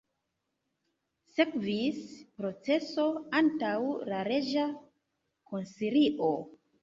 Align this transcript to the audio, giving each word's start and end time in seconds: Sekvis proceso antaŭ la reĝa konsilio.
Sekvis 1.33 1.99
proceso 2.39 3.05
antaŭ 3.41 3.75
la 4.13 4.23
reĝa 4.31 4.65
konsilio. 5.53 6.31